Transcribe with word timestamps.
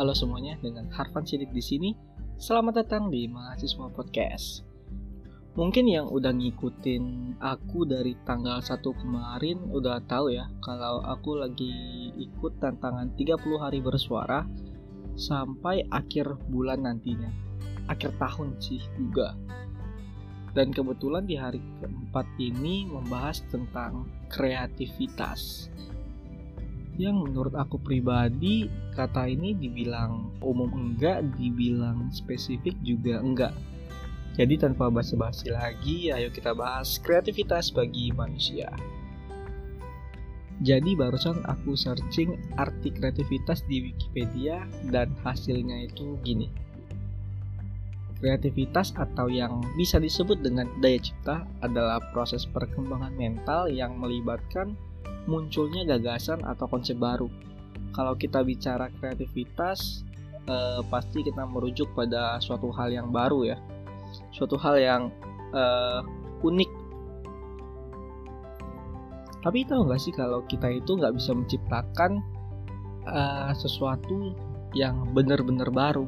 Halo 0.00 0.16
semuanya, 0.16 0.56
dengan 0.64 0.88
Harfan 0.96 1.28
Sidik 1.28 1.52
di 1.52 1.60
sini. 1.60 1.92
Selamat 2.40 2.80
datang 2.80 3.12
di 3.12 3.28
Mahasiswa 3.28 3.84
Podcast. 3.92 4.64
Mungkin 5.60 5.84
yang 5.84 6.08
udah 6.08 6.32
ngikutin 6.32 7.36
aku 7.36 7.84
dari 7.84 8.16
tanggal 8.24 8.64
1 8.64 8.80
kemarin 8.80 9.60
udah 9.68 10.00
tahu 10.08 10.32
ya 10.32 10.48
kalau 10.64 11.04
aku 11.04 11.36
lagi 11.36 12.08
ikut 12.16 12.56
tantangan 12.64 13.12
30 13.12 13.44
hari 13.60 13.84
bersuara 13.84 14.48
sampai 15.20 15.84
akhir 15.92 16.32
bulan 16.48 16.88
nantinya. 16.88 17.28
Akhir 17.84 18.16
tahun 18.16 18.56
sih 18.56 18.80
juga. 18.96 19.36
Dan 20.56 20.72
kebetulan 20.72 21.28
di 21.28 21.36
hari 21.36 21.60
keempat 21.84 22.24
ini 22.40 22.88
membahas 22.88 23.44
tentang 23.52 24.08
kreativitas 24.32 25.68
yang 27.00 27.16
menurut 27.24 27.56
aku 27.56 27.80
pribadi 27.80 28.68
kata 28.92 29.24
ini 29.24 29.56
dibilang 29.56 30.36
umum 30.44 30.68
enggak, 30.68 31.24
dibilang 31.40 32.12
spesifik 32.12 32.76
juga 32.84 33.24
enggak. 33.24 33.56
Jadi 34.36 34.60
tanpa 34.60 34.92
basa-basi 34.92 35.48
lagi, 35.48 36.12
ayo 36.12 36.28
kita 36.28 36.52
bahas 36.52 37.00
kreativitas 37.00 37.72
bagi 37.72 38.12
manusia. 38.12 38.68
Jadi 40.60 40.92
barusan 40.92 41.40
aku 41.48 41.72
searching 41.72 42.36
arti 42.60 42.92
kreativitas 42.92 43.64
di 43.64 43.88
Wikipedia 43.88 44.68
dan 44.92 45.16
hasilnya 45.24 45.88
itu 45.88 46.20
gini. 46.20 46.52
Kreativitas 48.20 48.92
atau 49.00 49.32
yang 49.32 49.64
bisa 49.80 49.96
disebut 49.96 50.44
dengan 50.44 50.68
daya 50.84 51.00
cipta 51.00 51.48
adalah 51.64 51.96
proses 52.12 52.44
perkembangan 52.44 53.16
mental 53.16 53.72
yang 53.72 53.96
melibatkan 53.96 54.76
munculnya 55.28 55.84
gagasan 55.84 56.40
atau 56.44 56.68
konsep 56.70 56.96
baru. 56.96 57.28
Kalau 57.90 58.14
kita 58.14 58.40
bicara 58.46 58.88
kreativitas, 59.00 60.06
eh, 60.46 60.80
pasti 60.88 61.26
kita 61.26 61.44
merujuk 61.44 61.90
pada 61.92 62.38
suatu 62.38 62.70
hal 62.72 62.94
yang 62.94 63.10
baru 63.10 63.54
ya, 63.54 63.58
suatu 64.32 64.56
hal 64.56 64.78
yang 64.78 65.02
eh, 65.50 66.00
unik. 66.46 66.70
Tapi 69.40 69.64
tahu 69.64 69.88
nggak 69.88 70.00
sih 70.00 70.12
kalau 70.12 70.44
kita 70.44 70.68
itu 70.68 70.94
nggak 70.94 71.16
bisa 71.16 71.32
menciptakan 71.34 72.20
eh, 73.08 73.52
sesuatu 73.58 74.32
yang 74.72 75.10
benar-benar 75.16 75.68
baru. 75.74 76.06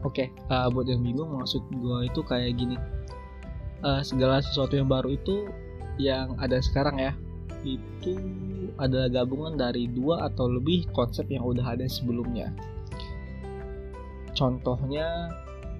Oke, 0.00 0.32
okay, 0.32 0.48
uh, 0.48 0.72
buat 0.72 0.88
yang 0.88 1.04
bingung 1.04 1.28
maksud 1.36 1.60
gue 1.68 2.08
itu 2.08 2.24
kayak 2.24 2.56
gini 2.56 2.72
uh, 3.84 4.02
segala 4.04 4.40
sesuatu 4.44 4.76
yang 4.76 4.88
baru 4.88 5.14
itu 5.14 5.48
yang 6.00 6.36
ada 6.40 6.60
sekarang 6.64 6.96
ya 6.96 7.12
itu 7.64 8.16
adalah 8.80 9.12
gabungan 9.12 9.60
dari 9.60 9.84
dua 9.90 10.32
atau 10.32 10.48
lebih 10.48 10.88
konsep 10.96 11.28
yang 11.28 11.44
udah 11.44 11.76
ada 11.76 11.84
sebelumnya. 11.84 12.48
Contohnya, 14.32 15.28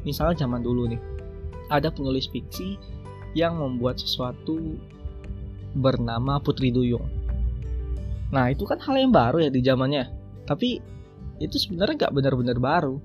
misalnya 0.05 0.45
zaman 0.45 0.61
dulu 0.61 0.93
nih, 0.93 1.01
ada 1.73 1.89
penulis 1.89 2.28
fiksi 2.28 2.77
yang 3.33 3.56
membuat 3.56 3.97
sesuatu 3.97 4.77
bernama 5.73 6.43
Putri 6.43 6.69
Duyung. 6.69 7.06
Nah, 8.34 8.53
itu 8.53 8.69
kan 8.69 8.78
hal 8.84 9.01
yang 9.01 9.15
baru 9.15 9.48
ya 9.48 9.51
di 9.51 9.62
zamannya. 9.65 10.05
Tapi 10.45 10.83
itu 11.41 11.56
sebenarnya 11.56 12.06
nggak 12.06 12.15
benar-benar 12.15 12.59
baru. 12.61 13.01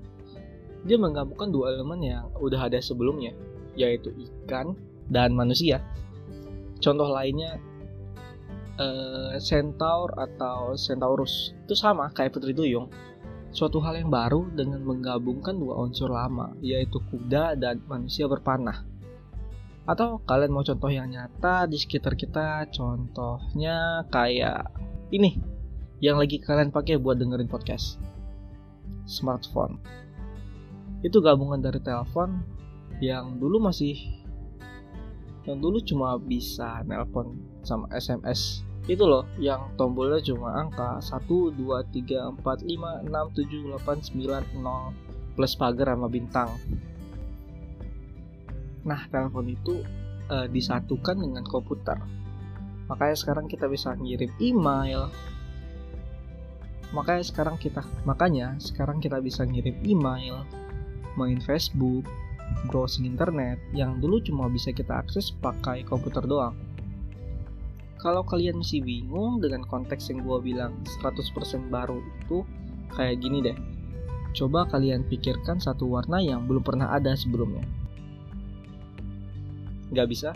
Dia 0.84 1.00
menggabungkan 1.00 1.50
dua 1.50 1.74
elemen 1.74 1.98
yang 2.04 2.28
udah 2.38 2.68
ada 2.68 2.78
sebelumnya, 2.78 3.34
yaitu 3.76 4.10
ikan 4.16 4.74
dan 5.12 5.36
manusia. 5.36 5.84
Contoh 6.82 7.08
lainnya 7.08 7.60
uh, 8.80 9.36
Centaur 9.40 10.12
atau 10.16 10.76
Centaurus 10.76 11.56
itu 11.64 11.74
sama 11.76 12.12
kayak 12.12 12.36
Putri 12.36 12.52
Duyung. 12.52 12.88
Suatu 13.56 13.80
hal 13.80 13.96
yang 13.96 14.12
baru 14.12 14.52
dengan 14.52 14.84
menggabungkan 14.84 15.56
dua 15.56 15.80
unsur 15.80 16.12
lama, 16.12 16.52
yaitu 16.60 17.00
kuda 17.08 17.56
dan 17.56 17.80
manusia 17.88 18.28
berpanah. 18.28 18.84
Atau 19.88 20.20
kalian 20.28 20.52
mau 20.52 20.66
contoh 20.66 20.92
yang 20.92 21.08
nyata 21.08 21.64
di 21.64 21.80
sekitar 21.80 22.18
kita, 22.18 22.68
contohnya 22.68 24.04
kayak 24.12 24.68
ini 25.08 25.40
yang 26.04 26.20
lagi 26.20 26.36
kalian 26.36 26.68
pakai 26.68 27.00
buat 27.00 27.16
dengerin 27.16 27.48
podcast. 27.48 27.96
Smartphone. 29.08 29.80
Itu 31.00 31.24
gabungan 31.24 31.62
dari 31.62 31.80
telepon 31.80 32.42
yang 33.00 33.36
dulu 33.36 33.60
masih 33.60 33.96
yang 35.46 35.62
dulu 35.62 35.78
cuma 35.84 36.18
bisa 36.18 36.82
nelpon 36.88 37.38
sama 37.62 37.86
SMS 37.94 38.66
itu 38.86 39.02
loh 39.02 39.26
yang 39.42 39.74
tombolnya 39.74 40.22
cuma 40.22 40.62
angka 40.62 41.02
1 41.02 41.26
2 41.26 41.58
3 41.58 42.38
4 42.38 42.42
5 42.42 43.10
6 43.10 43.10
7 43.10 43.74
8 43.74 44.14
9 44.14 44.62
0 44.62 45.34
plus 45.34 45.52
pagar 45.58 45.92
sama 45.92 46.06
bintang. 46.06 46.54
Nah 48.86 49.02
telepon 49.10 49.50
itu 49.50 49.82
e, 50.30 50.36
disatukan 50.48 51.18
dengan 51.18 51.42
komputer. 51.42 51.98
Makanya 52.86 53.16
sekarang 53.18 53.50
kita 53.50 53.66
bisa 53.66 53.90
ngirim 53.98 54.30
email. 54.38 55.10
Makanya 56.94 57.26
sekarang 57.26 57.58
kita 57.58 57.82
makanya 58.06 58.54
sekarang 58.62 59.02
kita 59.02 59.18
bisa 59.18 59.42
ngirim 59.42 59.74
email 59.82 60.46
main 61.18 61.42
Facebook 61.42 62.06
browsing 62.68 63.06
internet 63.06 63.60
yang 63.72 64.02
dulu 64.02 64.18
cuma 64.20 64.50
bisa 64.50 64.74
kita 64.74 65.00
akses 65.02 65.32
pakai 65.38 65.86
komputer 65.86 66.24
doang. 66.26 66.54
Kalau 67.96 68.22
kalian 68.22 68.60
masih 68.60 68.84
bingung 68.84 69.40
dengan 69.40 69.64
konteks 69.64 70.12
yang 70.12 70.22
gue 70.22 70.38
bilang 70.52 70.76
100% 71.00 71.72
baru 71.72 71.98
itu, 71.98 72.44
kayak 72.92 73.18
gini 73.24 73.40
deh. 73.40 73.56
Coba 74.36 74.68
kalian 74.68 75.08
pikirkan 75.08 75.56
satu 75.56 75.88
warna 75.88 76.20
yang 76.20 76.44
belum 76.44 76.60
pernah 76.60 76.92
ada 76.92 77.16
sebelumnya. 77.16 77.64
Gak 79.96 80.12
bisa? 80.12 80.30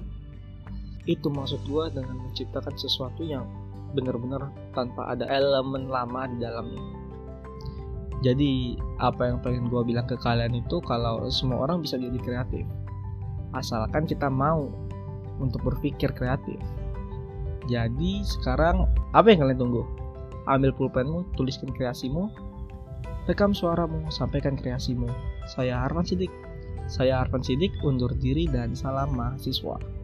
Itu 1.04 1.28
maksud 1.28 1.60
gue 1.68 1.84
dengan 1.92 2.16
menciptakan 2.16 2.74
sesuatu 2.80 3.20
yang 3.22 3.44
benar-benar 3.92 4.48
tanpa 4.72 5.12
ada 5.12 5.26
elemen 5.28 5.90
lama 5.90 6.30
di 6.30 6.38
dalamnya 6.40 6.99
jadi 8.20 8.76
apa 9.00 9.32
yang 9.32 9.38
pengen 9.40 9.72
gue 9.72 9.80
bilang 9.84 10.04
ke 10.04 10.16
kalian 10.20 10.52
itu 10.60 10.80
kalau 10.84 11.24
semua 11.32 11.64
orang 11.64 11.80
bisa 11.80 11.96
jadi 11.96 12.16
kreatif. 12.20 12.68
Asalkan 13.56 14.04
kita 14.04 14.28
mau 14.28 14.68
untuk 15.40 15.64
berpikir 15.64 16.12
kreatif. 16.12 16.60
Jadi 17.68 18.20
sekarang 18.24 18.84
apa 19.16 19.26
yang 19.32 19.40
kalian 19.44 19.58
tunggu? 19.58 19.82
Ambil 20.48 20.72
pulpenmu 20.76 21.32
tuliskan 21.36 21.72
kreasimu 21.72 22.28
rekam 23.28 23.56
suaramu 23.56 24.04
sampaikan 24.10 24.58
kreasimu. 24.58 25.06
Saya 25.48 25.80
Arman 25.86 26.04
Sidik. 26.04 26.32
Saya 26.90 27.22
Arman 27.24 27.40
Sidik 27.40 27.72
undur 27.86 28.10
diri 28.18 28.50
dan 28.50 28.74
salam 28.76 29.14
mahasiswa 29.14 29.99